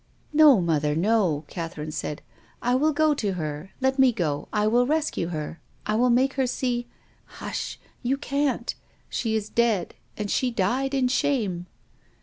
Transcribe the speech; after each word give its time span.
"No, 0.33 0.59
mother, 0.61 0.95
no!" 0.95 1.45
Catherine 1.47 1.91
said." 1.91 2.23
I 2.63 2.73
will 2.73 2.91
go 2.91 3.13
to 3.13 3.33
her. 3.33 3.69
Let 3.81 3.99
me 3.99 4.11
go. 4.11 4.47
I 4.51 4.65
will 4.65 4.87
rescue 4.87 5.27
her. 5.27 5.61
I 5.85 5.93
will 5.93 6.09
make 6.09 6.33
her 6.33 6.47
see 6.47 6.87
""Hush— 7.37 7.79
you 8.01 8.17
can't. 8.17 8.73
She 9.09 9.35
is 9.35 9.47
dead 9.47 9.93
and 10.17 10.31
she 10.31 10.49
died 10.49 10.95
in 10.95 11.07
shame." 11.07 11.67